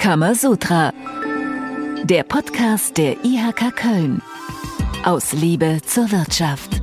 [0.00, 0.94] Kamasutra.
[2.04, 4.22] Der Podcast der IHK Köln.
[5.04, 6.80] Aus Liebe zur Wirtschaft.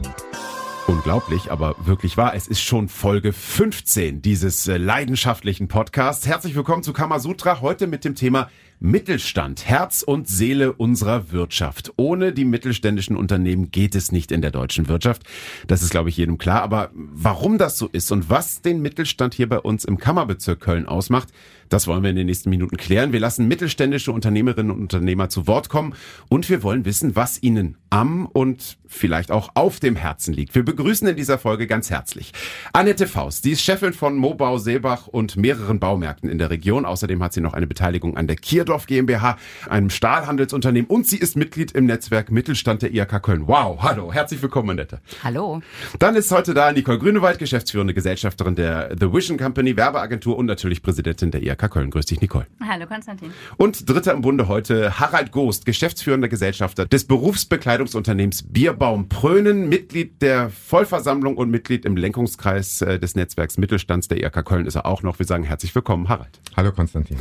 [0.86, 2.36] Unglaublich, aber wirklich wahr.
[2.36, 6.28] Es ist schon Folge 15 dieses äh, leidenschaftlichen Podcasts.
[6.28, 7.60] Herzlich willkommen zu Kamasutra.
[7.60, 8.50] Heute mit dem Thema
[8.80, 11.92] Mittelstand, Herz und Seele unserer Wirtschaft.
[11.98, 15.24] Ohne die mittelständischen Unternehmen geht es nicht in der deutschen Wirtschaft.
[15.66, 16.62] Das ist, glaube ich, jedem klar.
[16.62, 20.86] Aber warum das so ist und was den Mittelstand hier bei uns im Kammerbezirk Köln
[20.86, 21.30] ausmacht,
[21.70, 23.14] das wollen wir in den nächsten Minuten klären.
[23.14, 25.94] Wir lassen mittelständische Unternehmerinnen und Unternehmer zu Wort kommen
[26.30, 30.56] und wir wollen wissen, was ihnen am und vielleicht auch auf dem Herzen liegt.
[30.56, 32.32] Wir begrüßen in dieser Folge ganz herzlich
[32.74, 33.44] Annette Faust.
[33.46, 36.86] Die ist Chefin von Mobau Seebach und mehreren Baumärkten in der Region.
[36.86, 39.38] Außerdem hat sie noch eine Beteiligung an der Kierdorf GmbH,
[39.70, 43.48] einem Stahlhandelsunternehmen und sie ist Mitglied im Netzwerk Mittelstand der IHK Köln.
[43.48, 45.00] Wow, hallo, herzlich willkommen, Annette.
[45.24, 45.62] Hallo.
[46.00, 50.82] Dann ist heute da Nicole Grünewald, geschäftsführende Gesellschafterin der The Vision Company, Werbeagentur und natürlich
[50.82, 51.90] Präsidentin der IHK Köln.
[51.90, 52.46] Grüß dich, Nicole.
[52.66, 53.32] Hallo, Konstantin.
[53.58, 60.50] Und dritter im Bunde heute Harald Goost, geschäftsführender Gesellschafter des Berufsbekleidungsunternehmens Bierbaum Prönen, Mitglied der
[60.52, 65.02] Vollversammlung und Mitglied im Lenkungskreis äh, des Netzwerks Mittelstands der IHK Köln ist er auch
[65.02, 65.18] noch.
[65.18, 66.40] Wir sagen herzlich willkommen, Harald.
[66.56, 67.18] Hallo, Konstantin.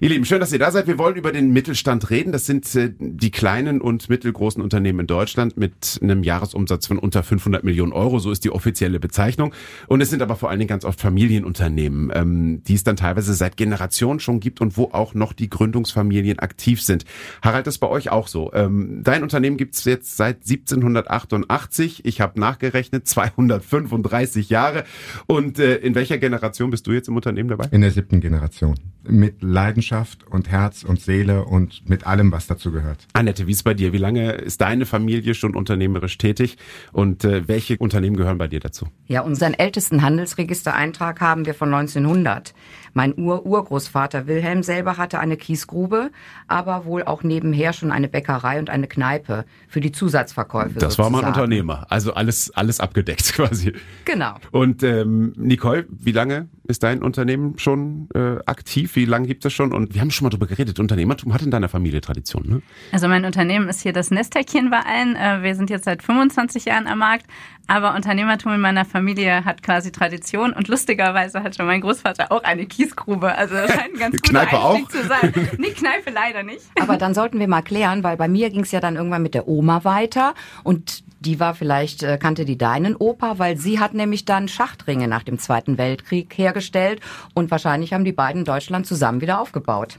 [0.00, 0.86] Ihr Lieben, schön, dass ihr da seid.
[0.86, 2.32] Wir wollen über den Mittelstand reden.
[2.32, 7.22] Das sind äh, die kleinen und mittelgroßen Unternehmen in Deutschland mit einem Jahresumsatz von unter
[7.22, 8.18] 500 Millionen Euro.
[8.18, 9.52] So ist die offizielle Bezeichnung.
[9.86, 13.34] Und es sind aber vor allen Dingen ganz oft Familienunternehmen, ähm, die es dann teilweise
[13.34, 13.73] seit Generationen
[14.18, 17.04] schon gibt und wo auch noch die Gründungsfamilien aktiv sind.
[17.42, 18.52] Harald, das ist bei euch auch so.
[18.52, 22.04] Ähm, dein Unternehmen gibt es jetzt seit 1788.
[22.04, 24.84] Ich habe nachgerechnet, 235 Jahre.
[25.26, 27.68] Und äh, in welcher Generation bist du jetzt im Unternehmen dabei?
[27.70, 28.74] In der siebten Generation.
[29.06, 33.06] Mit Leidenschaft und Herz und Seele und mit allem, was dazu gehört.
[33.12, 33.92] Annette, wie ist bei dir?
[33.92, 36.56] Wie lange ist deine Familie schon unternehmerisch tätig
[36.92, 38.88] und äh, welche Unternehmen gehören bei dir dazu?
[39.06, 42.54] Ja, unseren ältesten Handelsregistereintrag haben wir von 1900.
[42.94, 46.10] Mein Ur-Urgroßvater Wilhelm selber hatte eine Kiesgrube,
[46.48, 50.74] aber wohl auch nebenher schon eine Bäckerei und eine Kneipe für die Zusatzverkäufe.
[50.74, 51.14] Das sozusagen.
[51.14, 53.72] war mal ein Unternehmer, also alles alles abgedeckt quasi.
[54.04, 54.36] Genau.
[54.52, 58.96] Und ähm, Nicole, wie lange ist dein Unternehmen schon äh, aktiv?
[58.96, 59.72] Wie lange gibt es schon?
[59.72, 60.78] Und wir haben schon mal drüber geredet.
[60.78, 62.62] Unternehmertum hat in deiner Familie Tradition, ne?
[62.92, 65.16] Also mein Unternehmen ist hier das Nesthäkchen bei allen.
[65.16, 67.26] Äh, Wir sind jetzt seit 25 Jahren am Markt.
[67.66, 72.42] Aber Unternehmertum in meiner Familie hat quasi Tradition und lustigerweise hat schon mein Großvater auch
[72.44, 72.83] eine Kiesgrube.
[72.96, 74.90] Also das scheint ein ganz guter Kneipe Einstieg auch?
[74.90, 75.48] zu sein.
[75.58, 76.62] Nee, Kneipe leider nicht.
[76.80, 79.34] Aber dann sollten wir mal klären, weil bei mir ging es ja dann irgendwann mit
[79.34, 83.94] der Oma weiter und die war vielleicht, äh, kannte die deinen Opa, weil sie hat
[83.94, 87.00] nämlich dann Schachtringe nach dem Zweiten Weltkrieg hergestellt
[87.32, 89.98] und wahrscheinlich haben die beiden Deutschland zusammen wieder aufgebaut.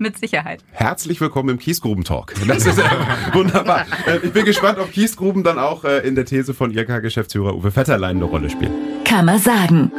[0.00, 0.62] Mit Sicherheit.
[0.70, 2.34] Herzlich willkommen im Kiesgruben-Talk.
[2.46, 2.82] Das ist äh,
[3.32, 3.84] wunderbar.
[4.06, 7.74] Äh, ich bin gespannt, ob Kiesgruben dann auch äh, in der These von IRK-Geschäftsführer Uwe
[7.74, 8.72] Vetterlein eine Rolle spielen.
[9.04, 9.90] Kann man sagen.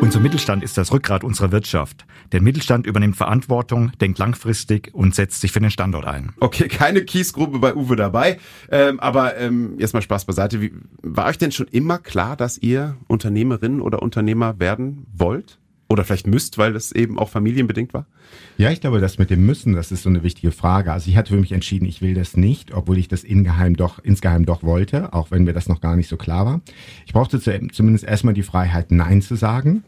[0.00, 2.06] Unser Mittelstand ist das Rückgrat unserer Wirtschaft.
[2.30, 6.32] Der Mittelstand übernimmt Verantwortung, denkt langfristig und setzt sich für den Standort ein.
[6.38, 8.38] Okay, keine Kiesgrube bei Uwe dabei.
[8.70, 10.60] Ähm, aber ähm, jetzt mal Spaß beiseite.
[10.60, 10.72] Wie,
[11.02, 15.58] war euch denn schon immer klar, dass ihr Unternehmerin oder Unternehmer werden wollt?
[15.90, 18.06] Oder vielleicht müsst, weil das eben auch familienbedingt war?
[18.58, 20.92] Ja, ich glaube, das mit dem Müssen, das ist so eine wichtige Frage.
[20.92, 23.98] Also ich hatte für mich entschieden, ich will das nicht, obwohl ich das ingeheim doch,
[23.98, 26.60] insgeheim doch wollte, auch wenn mir das noch gar nicht so klar war.
[27.06, 29.82] Ich brauchte zu, zumindest erstmal die Freiheit, Nein zu sagen.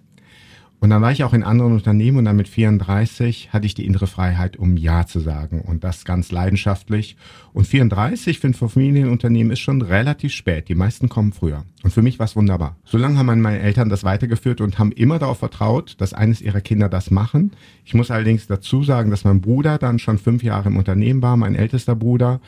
[0.81, 3.85] Und dann war ich auch in anderen Unternehmen und dann mit 34 hatte ich die
[3.85, 7.19] innere Freiheit, um Ja zu sagen und das ganz leidenschaftlich.
[7.53, 10.71] Und 34 für ein Familienunternehmen ist schon relativ spät.
[10.71, 11.65] Die meisten kommen früher.
[11.83, 12.77] Und für mich war es wunderbar.
[12.85, 16.63] So lange haben meine Eltern das weitergeführt und haben immer darauf vertraut, dass eines ihrer
[16.63, 17.53] Kinder das machen.
[17.85, 21.37] Ich muss allerdings dazu sagen, dass mein Bruder dann schon fünf Jahre im Unternehmen war,
[21.37, 22.41] mein ältester Bruder,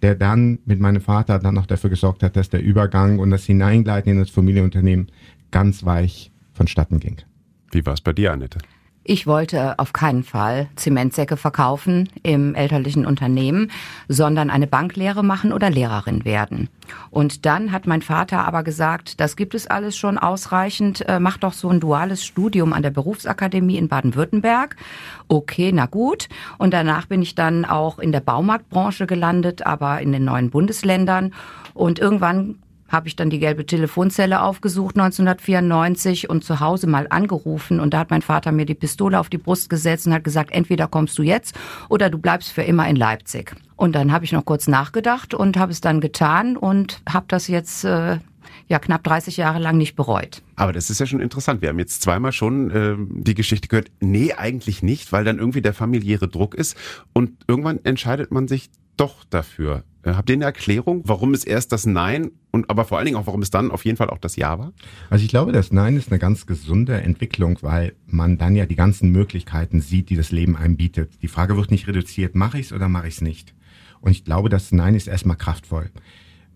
[0.00, 3.46] der dann mit meinem Vater dann noch dafür gesorgt hat, dass der Übergang und das
[3.46, 5.08] Hineingleiten in das Familienunternehmen
[5.50, 7.16] ganz weich vonstatten ging.
[7.70, 8.58] Wie war es bei dir, Annette?
[9.02, 13.70] Ich wollte auf keinen Fall Zementsäcke verkaufen im elterlichen Unternehmen,
[14.08, 16.68] sondern eine Banklehre machen oder Lehrerin werden.
[17.08, 21.38] Und dann hat mein Vater aber gesagt, das gibt es alles schon ausreichend, äh, mach
[21.38, 24.76] doch so ein duales Studium an der Berufsakademie in Baden-Württemberg.
[25.28, 26.28] Okay, na gut.
[26.58, 31.32] Und danach bin ich dann auch in der Baumarktbranche gelandet, aber in den neuen Bundesländern.
[31.72, 32.56] Und irgendwann
[32.90, 38.00] habe ich dann die gelbe Telefonzelle aufgesucht 1994 und zu Hause mal angerufen und da
[38.00, 41.16] hat mein Vater mir die Pistole auf die Brust gesetzt und hat gesagt, entweder kommst
[41.16, 41.58] du jetzt
[41.88, 43.54] oder du bleibst für immer in Leipzig.
[43.76, 47.48] Und dann habe ich noch kurz nachgedacht und habe es dann getan und habe das
[47.48, 48.18] jetzt äh,
[48.68, 50.42] ja knapp 30 Jahre lang nicht bereut.
[50.56, 51.62] Aber das ist ja schon interessant.
[51.62, 53.90] Wir haben jetzt zweimal schon ähm, die Geschichte gehört.
[54.00, 56.76] Nee, eigentlich nicht, weil dann irgendwie der familiäre Druck ist
[57.12, 59.84] und irgendwann entscheidet man sich doch dafür.
[60.02, 63.16] Äh, habt ihr eine Erklärung, warum es erst das Nein und aber vor allen Dingen
[63.16, 64.72] auch, warum es dann auf jeden Fall auch das Ja war?
[65.08, 68.76] Also ich glaube, das Nein ist eine ganz gesunde Entwicklung, weil man dann ja die
[68.76, 71.22] ganzen Möglichkeiten sieht, die das Leben einem bietet.
[71.22, 73.54] Die Frage wird nicht reduziert, mache ich es oder mache ich es nicht?
[74.00, 75.90] Und ich glaube, das Nein ist erstmal kraftvoll.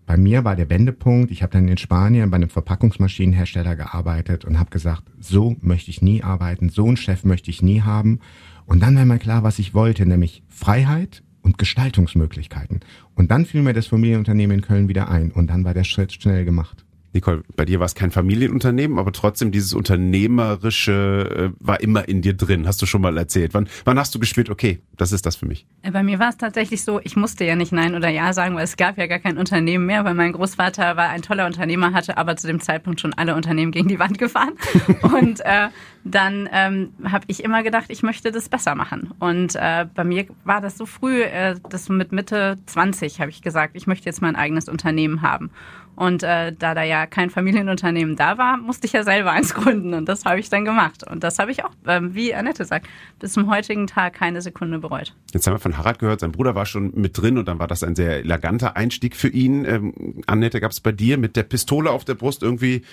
[0.05, 4.59] Bei mir war der Wendepunkt, ich habe dann in Spanien bei einem Verpackungsmaschinenhersteller gearbeitet und
[4.59, 8.19] habe gesagt, so möchte ich nie arbeiten, so einen Chef möchte ich nie haben.
[8.67, 12.81] Und dann war mir klar, was ich wollte, nämlich Freiheit und Gestaltungsmöglichkeiten.
[13.13, 16.11] Und dann fiel mir das Familienunternehmen in Köln wieder ein und dann war der Schritt
[16.11, 16.83] schnell gemacht.
[17.15, 22.21] Nicole, bei dir war es kein Familienunternehmen, aber trotzdem dieses Unternehmerische äh, war immer in
[22.21, 23.53] dir drin, hast du schon mal erzählt.
[23.53, 25.65] Wann, wann hast du gespürt, okay, das ist das für mich?
[25.81, 28.55] Äh, bei mir war es tatsächlich so, ich musste ja nicht Nein oder Ja sagen,
[28.55, 31.93] weil es gab ja gar kein Unternehmen mehr, weil mein Großvater war ein toller Unternehmer,
[31.93, 34.53] hatte aber zu dem Zeitpunkt schon alle Unternehmen gegen die Wand gefahren.
[35.01, 35.69] Und äh,
[36.03, 39.13] dann ähm, habe ich immer gedacht, ich möchte das besser machen.
[39.19, 43.41] Und äh, bei mir war das so früh, äh, das mit Mitte 20 habe ich
[43.41, 45.49] gesagt, ich möchte jetzt mein eigenes Unternehmen haben.
[45.95, 49.93] Und äh, da da ja kein Familienunternehmen da war, musste ich ja selber eins gründen
[49.93, 51.03] und das habe ich dann gemacht.
[51.09, 52.87] Und das habe ich auch, ähm, wie Annette sagt,
[53.19, 55.15] bis zum heutigen Tag keine Sekunde bereut.
[55.33, 57.67] Jetzt haben wir von Harald gehört, sein Bruder war schon mit drin und dann war
[57.67, 59.65] das ein sehr eleganter Einstieg für ihn.
[59.65, 62.83] Ähm, Annette, gab es bei dir mit der Pistole auf der Brust irgendwie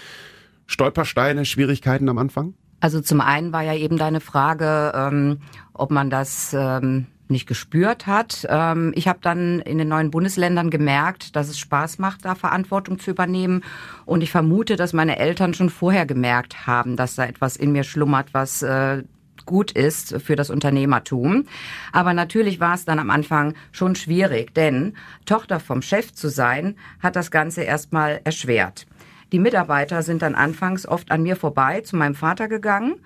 [0.67, 2.55] Stolpersteine, Schwierigkeiten am Anfang?
[2.81, 5.39] Also zum einen war ja eben deine Frage, ähm,
[5.73, 8.47] ob man das ähm, nicht gespürt hat.
[8.49, 12.99] Ähm, ich habe dann in den neuen Bundesländern gemerkt, dass es Spaß macht, da Verantwortung
[12.99, 13.63] zu übernehmen.
[14.05, 17.83] Und ich vermute, dass meine Eltern schon vorher gemerkt haben, dass da etwas in mir
[17.85, 19.03] schlummert, was äh,
[19.45, 21.47] gut ist für das Unternehmertum.
[21.93, 24.95] Aber natürlich war es dann am Anfang schon schwierig, denn
[25.27, 28.87] Tochter vom Chef zu sein, hat das Ganze erstmal erschwert.
[29.33, 32.97] Die Mitarbeiter sind dann anfangs oft an mir vorbei zu meinem Vater gegangen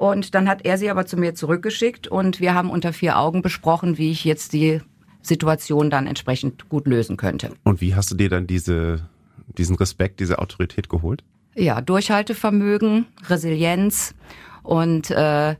[0.00, 3.42] und dann hat er sie aber zu mir zurückgeschickt und wir haben unter vier Augen
[3.42, 4.80] besprochen, wie ich jetzt die
[5.20, 7.50] Situation dann entsprechend gut lösen könnte.
[7.64, 9.02] Und wie hast du dir dann diese,
[9.58, 11.22] diesen Respekt, diese Autorität geholt?
[11.54, 14.14] Ja, Durchhaltevermögen, Resilienz
[14.62, 15.56] und äh,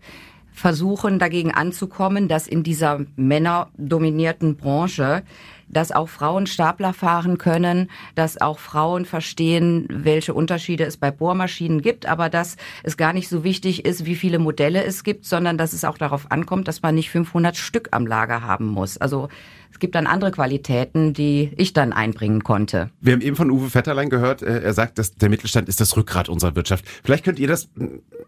[0.53, 5.23] versuchen dagegen anzukommen, dass in dieser männerdominierten Branche
[5.71, 11.81] dass auch Frauen Stapler fahren können, dass auch Frauen verstehen, welche Unterschiede es bei Bohrmaschinen
[11.81, 15.57] gibt, aber dass es gar nicht so wichtig ist, wie viele Modelle es gibt, sondern
[15.57, 18.99] dass es auch darauf ankommt, dass man nicht 500 Stück am Lager haben muss.
[18.99, 19.29] Also
[19.73, 22.91] es gibt dann andere Qualitäten, die ich dann einbringen konnte.
[23.01, 25.97] Wir haben eben von Uwe Vetterlein gehört, äh, er sagt, dass der Mittelstand ist das
[25.97, 26.85] Rückgrat unserer Wirtschaft.
[27.05, 27.69] Vielleicht könnt ihr das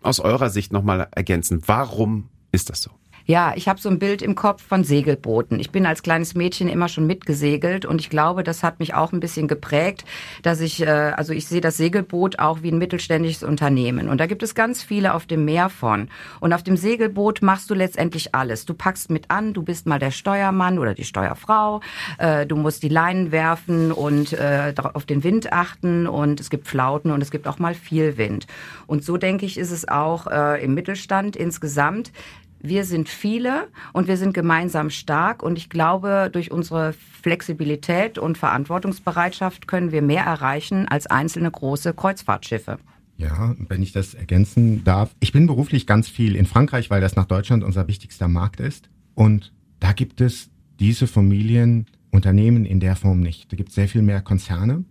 [0.02, 1.62] aus eurer Sicht nochmal ergänzen.
[1.66, 2.90] Warum ist das so?
[3.32, 5.58] Ja, ich habe so ein Bild im Kopf von Segelbooten.
[5.58, 9.11] Ich bin als kleines Mädchen immer schon mitgesegelt und ich glaube, das hat mich auch
[9.14, 10.05] ein bisschen geprägt,
[10.43, 14.11] dass ich, äh, also ich sehe das Segelboot auch wie ein mittelständisches Unternehmen.
[14.11, 16.11] Und da gibt es ganz viele auf dem Meer von.
[16.40, 18.67] Und auf dem Segelboot machst du letztendlich alles.
[18.67, 21.81] Du packst mit an, du bist mal der Steuermann oder die Steuerfrau,
[22.19, 26.69] äh, du musst die Leinen werfen und äh, auf den Wind achten und es gibt
[26.69, 28.46] Flauten und es gibt auch mal viel Wind.
[28.87, 32.12] Und so denke ich, ist es auch äh, im Mittelstand insgesamt
[32.62, 35.42] wir sind viele und wir sind gemeinsam stark.
[35.42, 41.92] Und ich glaube, durch unsere Flexibilität und Verantwortungsbereitschaft können wir mehr erreichen als einzelne große
[41.92, 42.78] Kreuzfahrtschiffe.
[43.18, 45.14] Ja, wenn ich das ergänzen darf.
[45.20, 48.88] Ich bin beruflich ganz viel in Frankreich, weil das nach Deutschland unser wichtigster Markt ist.
[49.14, 50.48] Und da gibt es
[50.80, 53.52] diese Familienunternehmen in der Form nicht.
[53.52, 54.84] Da gibt es sehr viel mehr Konzerne.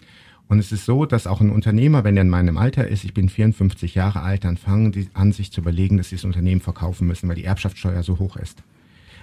[0.52, 3.14] Und es ist so, dass auch ein Unternehmer, wenn er in meinem Alter ist, ich
[3.14, 6.60] bin 54 Jahre alt, dann fangen die an, sich zu überlegen, dass sie das Unternehmen
[6.60, 8.62] verkaufen müssen, weil die Erbschaftssteuer so hoch ist.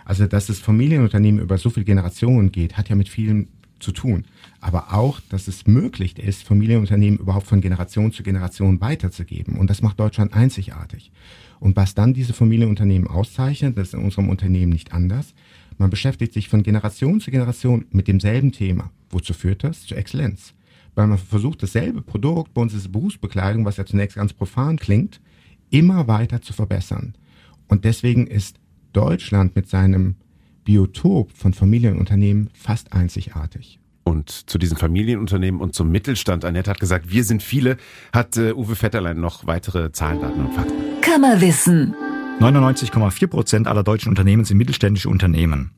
[0.06, 3.48] Also, dass das Familienunternehmen über so viele Generationen geht, hat ja mit vielen
[3.78, 4.24] zu tun.
[4.62, 9.58] Aber auch, dass es möglich ist, Familienunternehmen überhaupt von Generation zu Generation weiterzugeben.
[9.58, 11.10] Und das macht Deutschland einzigartig.
[11.60, 15.34] Und was dann diese Familienunternehmen auszeichnet, das ist in unserem Unternehmen nicht anders.
[15.76, 18.90] Man beschäftigt sich von Generation zu Generation mit demselben Thema.
[19.10, 19.84] Wozu führt das?
[19.84, 20.54] Zu Exzellenz
[20.98, 25.20] weil man versucht, dasselbe Produkt, bei uns ist Berufsbekleidung, was ja zunächst ganz profan klingt,
[25.70, 27.14] immer weiter zu verbessern.
[27.68, 28.56] Und deswegen ist
[28.92, 30.16] Deutschland mit seinem
[30.64, 33.78] Biotop von Familienunternehmen fast einzigartig.
[34.02, 37.76] Und zu diesen Familienunternehmen und zum Mittelstand, Annette hat gesagt, wir sind viele,
[38.12, 40.74] hat uh, Uwe Vetterlein noch weitere Zahlen, Daten und Fakten.
[41.00, 41.94] Kammerwissen.
[42.40, 45.70] 99,4 Prozent aller deutschen Unternehmen sind mittelständische Unternehmen.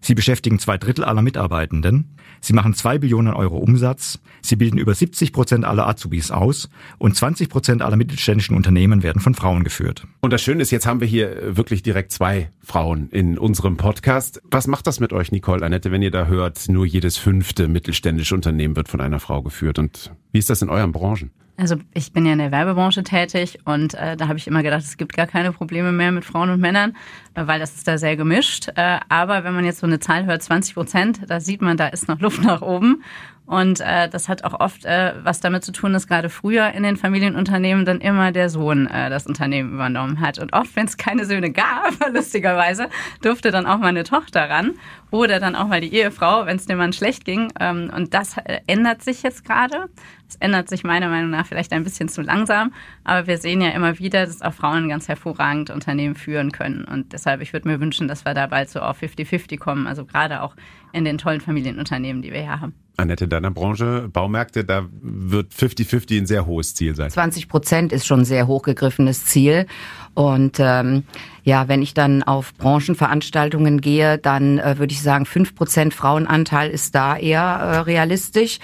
[0.00, 2.16] Sie beschäftigen zwei Drittel aller Mitarbeitenden.
[2.40, 4.18] Sie machen zwei Billionen Euro Umsatz.
[4.42, 6.68] Sie bilden über 70 Prozent aller Azubis aus.
[6.98, 10.06] Und 20 Prozent aller mittelständischen Unternehmen werden von Frauen geführt.
[10.20, 14.40] Und das Schöne ist, jetzt haben wir hier wirklich direkt zwei Frauen in unserem Podcast.
[14.50, 18.34] Was macht das mit euch, Nicole, Annette, wenn ihr da hört, nur jedes fünfte mittelständische
[18.34, 19.78] Unternehmen wird von einer Frau geführt?
[19.78, 21.30] Und wie ist das in euren Branchen?
[21.58, 24.82] Also ich bin ja in der Werbebranche tätig und äh, da habe ich immer gedacht,
[24.82, 26.96] es gibt gar keine Probleme mehr mit Frauen und Männern,
[27.34, 28.68] äh, weil das ist da sehr gemischt.
[28.76, 31.88] Äh, aber wenn man jetzt so eine Zahl hört, 20 Prozent, da sieht man, da
[31.88, 33.02] ist noch Luft nach oben.
[33.48, 36.82] Und äh, das hat auch oft äh, was damit zu tun, dass gerade früher in
[36.82, 40.38] den Familienunternehmen dann immer der Sohn äh, das Unternehmen übernommen hat.
[40.38, 42.90] Und oft, wenn es keine Söhne gab, lustigerweise,
[43.22, 44.74] durfte dann auch mal eine Tochter ran
[45.10, 47.50] oder dann auch mal die Ehefrau, wenn es dem Mann schlecht ging.
[47.58, 49.88] Ähm, und das äh, ändert sich jetzt gerade.
[50.28, 53.70] Es ändert sich meiner Meinung nach vielleicht ein bisschen zu langsam, aber wir sehen ja
[53.70, 56.84] immer wieder, dass auch Frauen ganz hervorragend Unternehmen führen können.
[56.84, 60.04] Und deshalb, ich würde mir wünschen, dass wir da bald so auf 50-50 kommen, also
[60.04, 60.54] gerade auch
[60.92, 62.74] in den tollen Familienunternehmen, die wir hier haben.
[62.98, 67.10] Annette, in deiner Branche, Baumärkte, da wird 50-50 ein sehr hohes Ziel sein.
[67.10, 69.66] 20 Prozent ist schon ein sehr hochgegriffenes Ziel.
[70.14, 71.04] Und ähm,
[71.44, 76.70] ja, wenn ich dann auf Branchenveranstaltungen gehe, dann äh, würde ich sagen, fünf Prozent Frauenanteil
[76.70, 78.58] ist da eher äh, realistisch.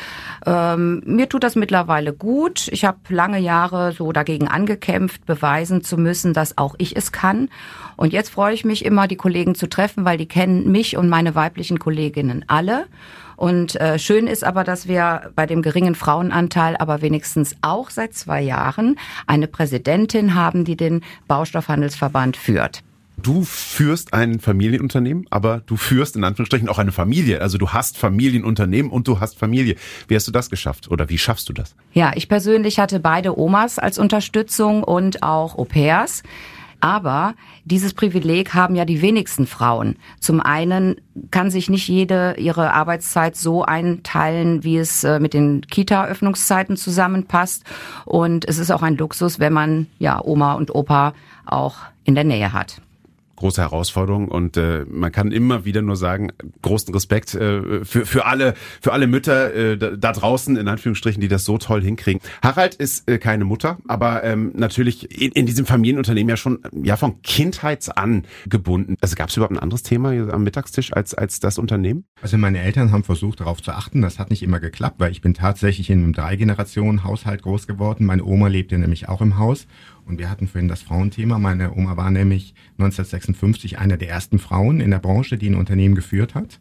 [0.45, 2.67] Ähm, mir tut das mittlerweile gut.
[2.73, 7.51] Ich habe lange Jahre so dagegen angekämpft, beweisen zu müssen, dass auch ich es kann.
[7.97, 11.09] Und jetzt freue ich mich immer, die Kollegen zu treffen, weil die kennen mich und
[11.09, 12.87] meine weiblichen Kolleginnen alle.
[13.37, 18.15] Und äh, schön ist aber, dass wir bei dem geringen Frauenanteil aber wenigstens auch seit
[18.15, 18.97] zwei Jahren
[19.27, 22.83] eine Präsidentin haben, die den Baustoffhandelsverband führt.
[23.17, 27.41] Du führst ein Familienunternehmen, aber du führst in Anführungsstrichen auch eine Familie.
[27.41, 29.77] Also du hast Familienunternehmen und du hast Familie.
[30.09, 31.77] Wie hast du das geschafft oder wie schaffst du das?
[31.93, 36.23] Ja, ich persönlich hatte beide Omas als Unterstützung und auch Au pairs.
[36.81, 39.97] Aber dieses Privileg haben ja die wenigsten Frauen.
[40.21, 40.97] Zum einen
[41.31, 47.65] kann sich nicht jede ihre Arbeitszeit so einteilen, wie es äh, mit den Kita-Öffnungszeiten zusammenpasst.
[48.05, 51.15] Und es ist auch ein Luxus, wenn man ja Oma und Opa
[51.47, 52.81] auch in der Nähe hat
[53.45, 56.33] große Herausforderung und äh, man kann immer wieder nur sagen,
[56.63, 61.29] großen Respekt äh, für, für alle für alle Mütter äh, da draußen in Anführungsstrichen, die
[61.29, 62.23] das so toll hinkriegen.
[62.43, 66.97] Harald ist äh, keine Mutter, aber ähm, natürlich in, in diesem Familienunternehmen ja schon ja
[66.97, 68.97] von Kindheits an gebunden.
[69.03, 72.07] Also gab es überhaupt ein anderes Thema am Mittagstisch als als das Unternehmen?
[72.23, 75.21] Also meine Eltern haben versucht darauf zu achten, das hat nicht immer geklappt, weil ich
[75.21, 78.07] bin tatsächlich in einem drei Generationen Haushalt groß geworden.
[78.07, 79.67] Meine Oma lebte nämlich auch im Haus
[80.07, 81.39] und wir hatten vorhin das Frauenthema.
[81.39, 85.95] Meine Oma war nämlich 1956 eine der ersten Frauen in der Branche, die ein Unternehmen
[85.95, 86.61] geführt hat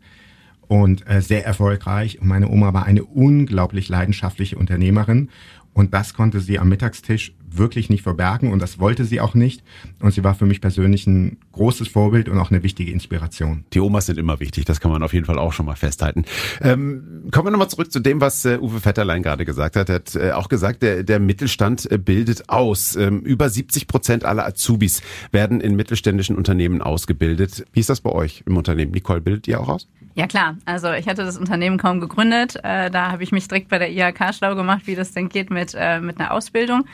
[0.67, 2.19] und äh, sehr erfolgreich.
[2.19, 5.29] Und meine Oma war eine unglaublich leidenschaftliche Unternehmerin
[5.73, 9.63] und das konnte sie am Mittagstisch wirklich nicht verbergen und das wollte sie auch nicht.
[9.99, 13.65] Und sie war für mich persönlich ein großes Vorbild und auch eine wichtige Inspiration.
[13.73, 16.25] Die Omas sind immer wichtig, das kann man auf jeden Fall auch schon mal festhalten.
[16.61, 19.89] Ähm, kommen wir nochmal zurück zu dem, was äh, Uwe Vetterlein gerade gesagt hat.
[19.89, 22.95] Er hat äh, auch gesagt, der, der Mittelstand äh, bildet aus.
[22.95, 27.65] Ähm, über 70 Prozent aller Azubis werden in mittelständischen Unternehmen ausgebildet.
[27.73, 28.91] Wie ist das bei euch im Unternehmen?
[28.91, 29.87] Nicole, bildet ihr auch aus?
[30.15, 32.57] Ja klar, also ich hatte das Unternehmen kaum gegründet.
[32.63, 35.49] Äh, da habe ich mich direkt bei der IHK schlau gemacht, wie das denn geht
[35.49, 36.85] mit, äh, mit einer Ausbildung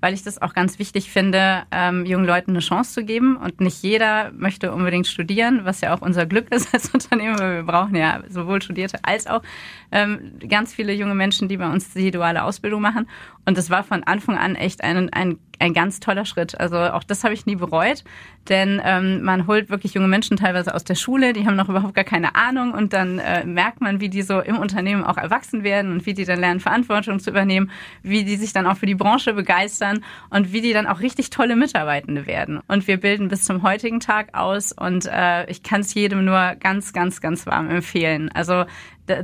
[0.00, 3.36] weil ich das auch ganz wichtig finde, ähm, jungen Leuten eine Chance zu geben.
[3.36, 7.56] Und nicht jeder möchte unbedingt studieren, was ja auch unser Glück ist als Unternehmen, weil
[7.56, 9.42] wir brauchen ja sowohl Studierte als auch
[9.90, 13.08] ähm, ganz viele junge Menschen, die bei uns die duale Ausbildung machen.
[13.44, 16.58] Und das war von Anfang an echt ein, ein ein ganz toller Schritt.
[16.58, 18.04] Also auch das habe ich nie bereut,
[18.48, 21.94] denn ähm, man holt wirklich junge Menschen teilweise aus der Schule, die haben noch überhaupt
[21.94, 25.64] gar keine Ahnung und dann äh, merkt man, wie die so im Unternehmen auch erwachsen
[25.64, 27.70] werden und wie die dann lernen, Verantwortung zu übernehmen,
[28.02, 31.30] wie die sich dann auch für die Branche begeistern und wie die dann auch richtig
[31.30, 32.60] tolle Mitarbeitende werden.
[32.68, 36.54] Und wir bilden bis zum heutigen Tag aus und äh, ich kann es jedem nur
[36.60, 38.30] ganz, ganz, ganz warm empfehlen.
[38.32, 38.64] Also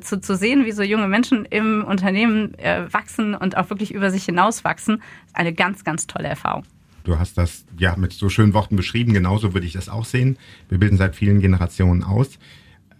[0.00, 4.10] zu, zu sehen, wie so junge Menschen im Unternehmen äh, wachsen und auch wirklich über
[4.10, 6.64] sich hinaus wachsen, ist eine ganz, ganz tolle Erfahrung.
[7.04, 10.38] Du hast das ja mit so schönen Worten beschrieben, genauso würde ich das auch sehen.
[10.70, 12.38] Wir bilden seit vielen Generationen aus,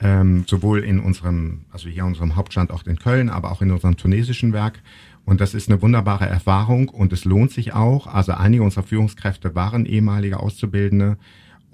[0.00, 3.96] ähm, sowohl in unserem, also hier in unserem Hauptstandort in Köln, aber auch in unserem
[3.96, 4.80] tunesischen Werk.
[5.24, 8.06] Und das ist eine wunderbare Erfahrung und es lohnt sich auch.
[8.06, 11.16] Also einige unserer Führungskräfte waren ehemalige Auszubildende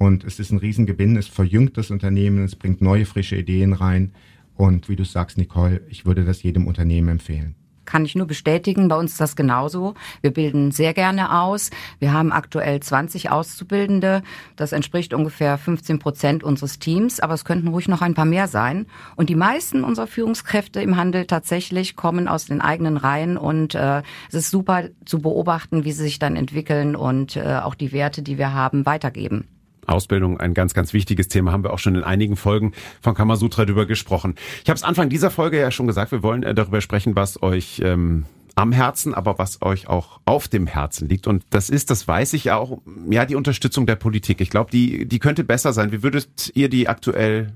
[0.00, 4.12] und es ist ein Riesengewinn, es verjüngt das Unternehmen, es bringt neue, frische Ideen rein.
[4.60, 7.54] Und wie du sagst, Nicole, ich würde das jedem Unternehmen empfehlen
[7.86, 8.86] kann ich nur bestätigen.
[8.86, 9.94] Bei uns ist das genauso.
[10.20, 11.70] Wir bilden sehr gerne aus.
[11.98, 14.22] Wir haben aktuell 20 Auszubildende.
[14.54, 18.46] Das entspricht ungefähr 15 Prozent unseres Teams, aber es könnten ruhig noch ein paar mehr
[18.46, 18.86] sein.
[19.16, 24.02] Und die meisten unserer Führungskräfte im Handel tatsächlich kommen aus den eigenen Reihen und äh,
[24.28, 28.22] es ist super zu beobachten, wie sie sich dann entwickeln und äh, auch die Werte,
[28.22, 29.48] die wir haben, weitergeben.
[29.86, 33.64] Ausbildung ein ganz, ganz wichtiges Thema, haben wir auch schon in einigen Folgen von Kamasutra
[33.64, 34.34] drüber gesprochen.
[34.62, 37.42] Ich habe es Anfang dieser Folge ja schon gesagt, wir wollen äh, darüber sprechen, was
[37.42, 41.26] euch ähm, am Herzen, aber was euch auch auf dem Herzen liegt.
[41.26, 44.40] Und das ist, das weiß ich auch, ja, die Unterstützung der Politik.
[44.40, 45.92] Ich glaube, die, die könnte besser sein.
[45.92, 47.52] Wie würdet ihr die aktuell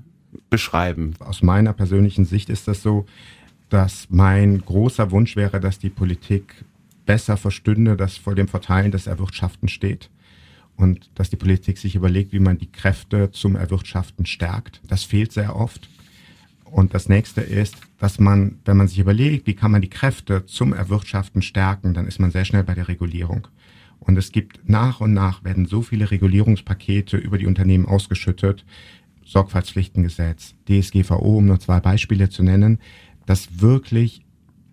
[0.49, 1.13] beschreiben?
[1.19, 3.05] Aus meiner persönlichen Sicht ist das so,
[3.69, 6.65] dass mein großer Wunsch wäre, dass die Politik
[7.05, 10.09] besser verstünde, dass vor dem Verteilen des Erwirtschaften steht
[10.77, 14.81] und dass die Politik sich überlegt, wie man die Kräfte zum Erwirtschaften stärkt.
[14.87, 15.89] Das fehlt sehr oft.
[16.65, 20.45] Und das nächste ist, dass man, wenn man sich überlegt, wie kann man die Kräfte
[20.45, 23.47] zum Erwirtschaften stärken, dann ist man sehr schnell bei der Regulierung.
[23.99, 28.65] Und es gibt nach und nach werden so viele Regulierungspakete über die Unternehmen ausgeschüttet.
[29.23, 32.79] Sorgfaltspflichtengesetz, DSGVO, um nur zwei Beispiele zu nennen,
[33.25, 34.25] dass wirklich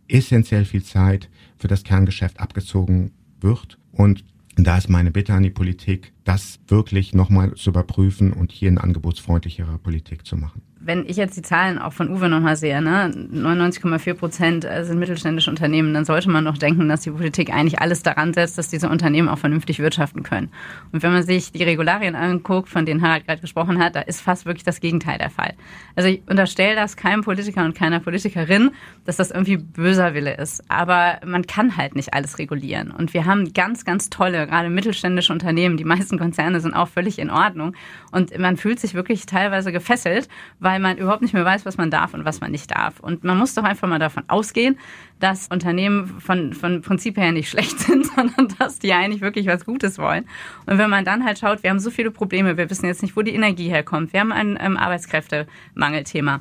[0.09, 3.79] essentiell viel Zeit für das Kerngeschäft abgezogen wird.
[3.93, 4.25] Und
[4.57, 8.83] da ist meine Bitte an die Politik, das wirklich nochmal zu überprüfen und hier eine
[8.83, 13.11] angebotsfreundlichere Politik zu machen wenn ich jetzt die Zahlen auch von Uwe nochmal sehe, ne,
[13.11, 17.81] 99,4 Prozent äh, sind mittelständische Unternehmen, dann sollte man doch denken, dass die Politik eigentlich
[17.81, 20.51] alles daran setzt, dass diese Unternehmen auch vernünftig wirtschaften können.
[20.93, 24.21] Und wenn man sich die Regularien anguckt, von denen Harald gerade gesprochen hat, da ist
[24.21, 25.55] fast wirklich das Gegenteil der Fall.
[25.95, 28.71] Also ich unterstelle das keinem Politiker und keiner Politikerin,
[29.05, 30.65] dass das irgendwie böser Wille ist.
[30.69, 32.91] Aber man kann halt nicht alles regulieren.
[32.91, 35.77] Und wir haben ganz, ganz tolle, gerade mittelständische Unternehmen.
[35.77, 37.75] Die meisten Konzerne sind auch völlig in Ordnung.
[38.11, 41.77] Und man fühlt sich wirklich teilweise gefesselt, weil weil man überhaupt nicht mehr weiß, was
[41.77, 42.99] man darf und was man nicht darf.
[43.01, 44.79] Und man muss doch einfach mal davon ausgehen,
[45.21, 49.67] dass Unternehmen von, von Prinzip her nicht schlecht sind, sondern dass die eigentlich wirklich was
[49.67, 50.25] Gutes wollen.
[50.65, 53.17] Und wenn man dann halt schaut, wir haben so viele Probleme, wir wissen jetzt nicht,
[53.17, 56.41] wo die Energie herkommt, wir haben ein ähm, Arbeitskräftemangelthema.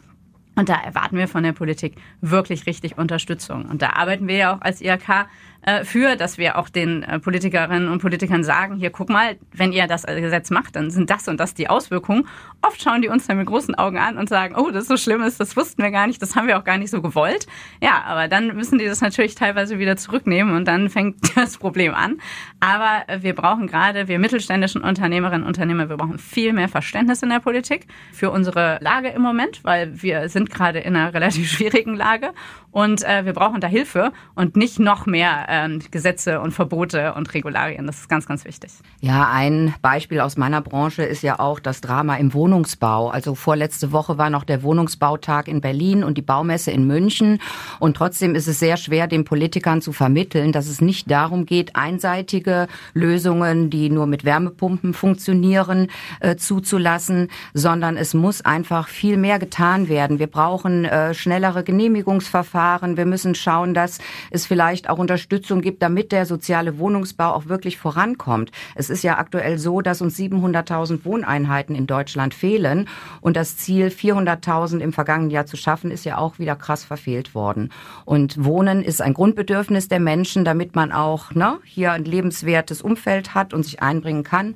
[0.56, 3.66] Und da erwarten wir von der Politik wirklich richtig Unterstützung.
[3.66, 5.28] Und da arbeiten wir ja auch als IHK
[5.64, 9.72] äh, für, dass wir auch den äh, Politikerinnen und Politikern sagen, hier guck mal, wenn
[9.72, 12.28] ihr das Gesetz macht, dann sind das und das die Auswirkungen.
[12.62, 14.98] Oft schauen die uns dann mit großen Augen an und sagen, oh, das ist so
[14.98, 17.48] schlimm ist, das wussten wir gar nicht, das haben wir auch gar nicht so gewollt.
[17.82, 21.94] Ja, aber dann müssen die das natürlich teilweise wieder zurücknehmen und dann fängt das Problem
[21.94, 22.18] an.
[22.60, 27.22] Aber äh, wir brauchen gerade, wir mittelständischen Unternehmerinnen und Unternehmer, wir brauchen viel mehr Verständnis
[27.22, 31.52] in der Politik für unsere Lage im Moment, weil wir sind gerade in einer relativ
[31.52, 32.32] schwierigen Lage
[32.72, 37.34] und äh, wir brauchen da Hilfe und nicht noch mehr äh, Gesetze und Verbote und
[37.34, 37.88] Regularien.
[37.88, 38.72] Das ist ganz, ganz wichtig.
[39.00, 43.10] Ja, ein Beispiel aus meiner Branche ist ja auch das Drama im Wohnungsbau.
[43.10, 47.40] Also vorletzte Woche war noch der Wohnungsbautag in Berlin und die Baumesse in München.
[47.80, 51.76] Und trotzdem ist es sehr schwer, den Politikern zu vermitteln, dass es nicht darum geht,
[51.76, 55.88] einseitige Lösungen, die nur mit Wärmepumpen funktionieren,
[56.20, 60.20] äh, zuzulassen, sondern es muss einfach viel mehr getan werden.
[60.20, 62.98] Wir brauchen äh, schnellere Genehmigungsverfahren Verfahren.
[62.98, 64.00] Wir müssen schauen, dass
[64.30, 68.52] es vielleicht auch Unterstützung gibt, damit der soziale Wohnungsbau auch wirklich vorankommt.
[68.76, 72.88] Es ist ja aktuell so, dass uns 700.000 Wohneinheiten in Deutschland fehlen
[73.22, 77.36] und das Ziel 400.000 im vergangenen Jahr zu schaffen ist ja auch wieder krass verfehlt
[77.36, 77.70] worden.
[78.06, 83.34] Und Wohnen ist ein Grundbedürfnis der Menschen, damit man auch ne, hier ein lebenswertes Umfeld
[83.36, 84.56] hat und sich einbringen kann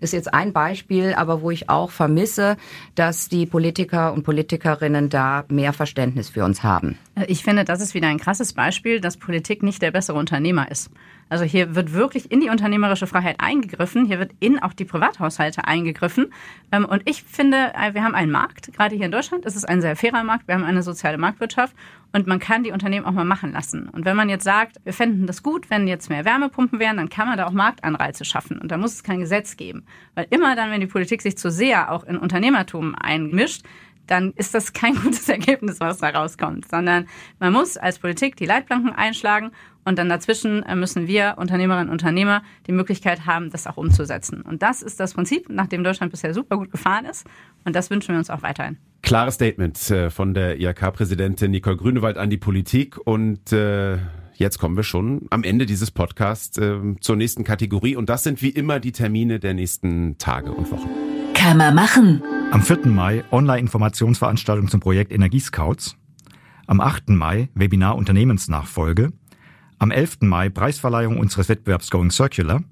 [0.00, 2.56] ist jetzt ein Beispiel, aber wo ich auch vermisse,
[2.94, 6.98] dass die Politiker und Politikerinnen da mehr Verständnis für uns haben.
[7.26, 10.90] Ich finde, das ist wieder ein krasses Beispiel, dass Politik nicht der bessere Unternehmer ist.
[11.28, 15.66] Also hier wird wirklich in die unternehmerische Freiheit eingegriffen, hier wird in auch die Privathaushalte
[15.66, 16.32] eingegriffen.
[16.70, 19.68] Ähm, und ich finde, äh, wir haben einen Markt, gerade hier in Deutschland, es ist
[19.68, 21.74] ein sehr fairer Markt, wir haben eine soziale Marktwirtschaft
[22.12, 23.88] und man kann die Unternehmen auch mal machen lassen.
[23.88, 27.08] Und wenn man jetzt sagt, wir fänden das gut, wenn jetzt mehr Wärmepumpen wären, dann
[27.08, 28.58] kann man da auch Marktanreize schaffen.
[28.58, 29.84] Und da muss es kein Gesetz geben.
[30.14, 33.64] Weil immer dann, wenn die Politik sich zu sehr auch in Unternehmertum einmischt,
[34.06, 37.06] dann ist das kein gutes Ergebnis, was da rauskommt, sondern
[37.38, 39.50] man muss als Politik die Leitplanken einschlagen
[39.84, 44.42] und dann dazwischen äh, müssen wir Unternehmerinnen und Unternehmer die Möglichkeit haben, das auch umzusetzen.
[44.42, 47.26] Und das ist das Prinzip, nach dem Deutschland bisher super gut gefahren ist.
[47.64, 48.78] Und das wünschen wir uns auch weiterhin.
[49.02, 53.98] Klares Statement äh, von der IHK-Präsidentin Nicole Grünewald an die Politik und äh
[54.38, 58.42] Jetzt kommen wir schon am Ende dieses Podcasts äh, zur nächsten Kategorie und das sind
[58.42, 61.05] wie immer die Termine der nächsten Tage und Wochen.
[61.46, 62.24] Kann man machen.
[62.50, 62.88] Am 4.
[62.88, 65.96] Mai Online-Informationsveranstaltung zum Projekt Energiescouts.
[66.66, 67.10] Am 8.
[67.10, 69.12] Mai Webinar Unternehmensnachfolge.
[69.78, 70.22] Am 11.
[70.22, 72.64] Mai Preisverleihung unseres Wettbewerbs Going Circular.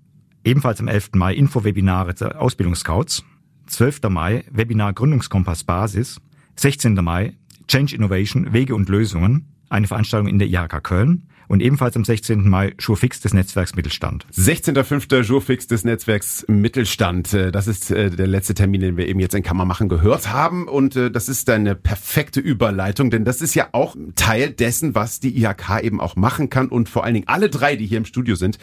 [0.42, 1.10] Ebenfalls am 11.
[1.14, 3.22] Mai Infowebinare zur Ausbildungsscouts.
[3.66, 4.00] 12.
[4.08, 6.20] Mai Webinar Gründungskompass Basis.
[6.56, 6.94] 16.
[6.94, 7.34] Mai
[7.68, 9.54] Change Innovation Wege und Lösungen.
[9.68, 12.48] Eine Veranstaltung in der IHK Köln und ebenfalls am 16.
[12.48, 14.26] Mai Jurfix des Netzwerks Mittelstand.
[14.32, 15.22] 16.05.
[15.22, 17.32] Jurfix des Netzwerks Mittelstand.
[17.34, 20.32] Äh, das ist äh, der letzte Termin, den wir eben jetzt in Kammer machen gehört
[20.32, 24.94] haben und äh, das ist eine perfekte Überleitung, denn das ist ja auch Teil dessen,
[24.94, 27.98] was die IHK eben auch machen kann und vor allen Dingen alle drei, die hier
[27.98, 28.58] im Studio sind,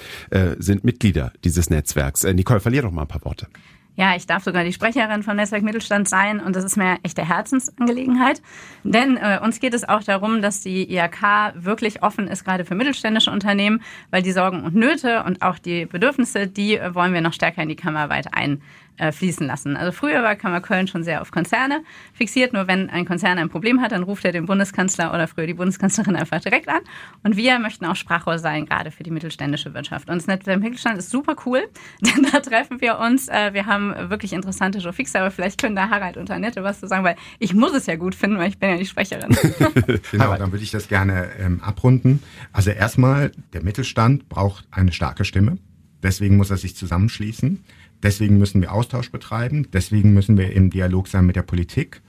[0.58, 2.24] sind Mitglieder dieses Netzwerks.
[2.24, 3.48] Nicole, verlier doch mal ein paar Worte.
[3.96, 7.28] Ja, ich darf sogar die Sprecherin vom Netzwerk Mittelstand sein und das ist mir echte
[7.28, 8.42] Herzensangelegenheit.
[8.84, 12.76] Denn äh, uns geht es auch darum, dass die IHK wirklich offen ist, gerade für
[12.76, 17.22] mittelständische Unternehmen, weil die Sorgen und Nöte und auch die Bedürfnisse, die äh, wollen wir
[17.22, 18.62] noch stärker in die Kammerarbeit ein,
[18.98, 19.78] äh, fließen lassen.
[19.78, 22.54] Also früher war Kammer Köln schon sehr auf Konzerne fixiert.
[22.54, 25.54] Nur wenn ein Konzern ein Problem hat, dann ruft er den Bundeskanzler oder früher die
[25.54, 26.82] Bundeskanzlerin einfach direkt an.
[27.24, 30.10] Und wir möchten auch Sprachrohr sein, gerade für die mittelständische Wirtschaft.
[30.10, 31.68] Und das Netzwerk Mittelstand ist super cool,
[32.02, 33.28] denn da treffen wir uns.
[33.28, 36.88] Äh, wir haben wirklich interessante Joe aber vielleicht können da Harald und Annette was zu
[36.88, 39.36] sagen, weil ich muss es ja gut finden, weil ich bin ja die Sprecherin.
[40.12, 42.22] genau, dann würde ich das gerne ähm, abrunden.
[42.54, 45.58] Also erstmal, der Mittelstand braucht eine starke Stimme.
[46.04, 47.64] Deswegen muss er sich zusammenschließen.
[48.04, 49.68] Deswegen müssen wir Austausch betreiben.
[49.74, 52.02] Deswegen müssen wir im Dialog sein mit der Politik.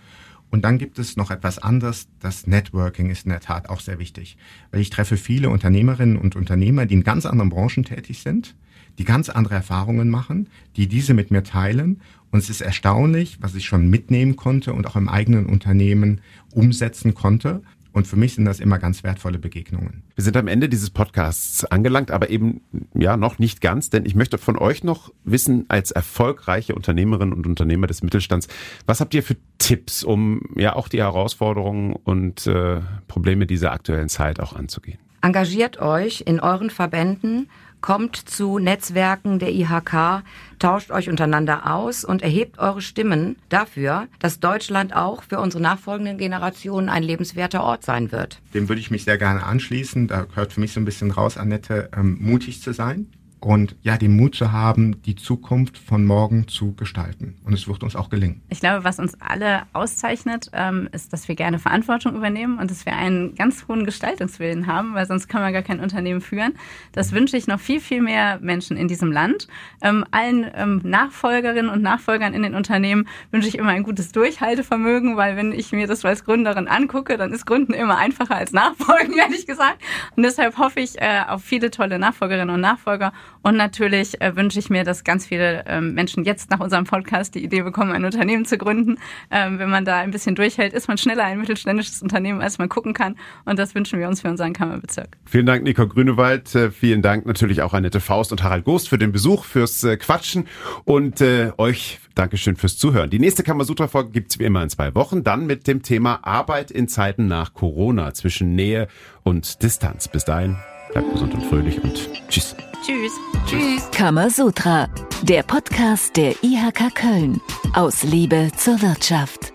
[0.50, 2.08] Und dann gibt es noch etwas anderes.
[2.20, 4.36] Das Networking ist in der Tat auch sehr wichtig.
[4.70, 8.54] Weil ich treffe viele Unternehmerinnen und Unternehmer, die in ganz anderen Branchen tätig sind,
[8.98, 12.02] die ganz andere Erfahrungen machen, die diese mit mir teilen.
[12.30, 17.14] Und es ist erstaunlich, was ich schon mitnehmen konnte und auch im eigenen Unternehmen umsetzen
[17.14, 17.62] konnte.
[17.92, 20.02] Und für mich sind das immer ganz wertvolle Begegnungen.
[20.14, 22.62] Wir sind am Ende dieses Podcasts angelangt, aber eben
[22.94, 27.46] ja noch nicht ganz, denn ich möchte von euch noch wissen, als erfolgreiche Unternehmerinnen und
[27.46, 28.48] Unternehmer des Mittelstands,
[28.86, 34.08] was habt ihr für Tipps, um ja auch die Herausforderungen und äh, Probleme dieser aktuellen
[34.08, 34.98] Zeit auch anzugehen?
[35.20, 37.48] Engagiert euch in euren Verbänden
[37.82, 40.22] kommt zu Netzwerken der IHK,
[40.58, 46.16] tauscht euch untereinander aus und erhebt eure Stimmen dafür, dass Deutschland auch für unsere nachfolgenden
[46.16, 48.40] Generationen ein lebenswerter Ort sein wird.
[48.54, 50.06] Dem würde ich mich sehr gerne anschließen.
[50.08, 53.08] Da gehört für mich so ein bisschen raus, Annette, ähm, mutig zu sein
[53.44, 57.36] und ja, den Mut zu haben, die Zukunft von morgen zu gestalten.
[57.44, 58.42] Und es wird uns auch gelingen.
[58.48, 62.86] Ich glaube, was uns alle auszeichnet, ähm, ist, dass wir gerne Verantwortung übernehmen und dass
[62.86, 66.54] wir einen ganz hohen Gestaltungswillen haben, weil sonst kann man gar kein Unternehmen führen.
[66.92, 69.48] Das wünsche ich noch viel, viel mehr Menschen in diesem Land.
[69.82, 75.16] Ähm, allen ähm, Nachfolgerinnen und Nachfolgern in den Unternehmen wünsche ich immer ein gutes Durchhaltevermögen,
[75.16, 79.14] weil wenn ich mir das als Gründerin angucke, dann ist Gründen immer einfacher als Nachfolgen,
[79.18, 79.78] ehrlich gesagt.
[80.16, 84.58] Und deshalb hoffe ich äh, auf viele tolle Nachfolgerinnen und Nachfolger und natürlich äh, wünsche
[84.58, 88.04] ich mir, dass ganz viele ähm, Menschen jetzt nach unserem Podcast die Idee bekommen, ein
[88.04, 88.98] Unternehmen zu gründen.
[89.30, 92.68] Ähm, wenn man da ein bisschen durchhält, ist man schneller ein mittelständisches Unternehmen, als man
[92.68, 93.16] gucken kann.
[93.44, 95.16] Und das wünschen wir uns für unseren Kammerbezirk.
[95.24, 96.54] Vielen Dank, Nico Grünewald.
[96.54, 99.96] Äh, vielen Dank natürlich auch Annette Faust und Harald Gost für den Besuch, fürs äh,
[99.96, 100.46] Quatschen
[100.84, 103.10] und äh, euch Dankeschön fürs Zuhören.
[103.10, 106.88] Die nächste Kammersutra-Folge gibt's wie immer in zwei Wochen, dann mit dem Thema Arbeit in
[106.88, 108.88] Zeiten nach Corona zwischen Nähe
[109.22, 110.08] und Distanz.
[110.08, 110.56] Bis dahin,
[110.92, 112.54] bleibt gesund und fröhlich und tschüss.
[112.84, 113.12] Tschüss.
[113.46, 113.88] Tschüss.
[113.92, 114.88] Kamasutra,
[115.22, 117.40] der Podcast der IHK Köln.
[117.74, 119.51] Aus Liebe zur Wirtschaft.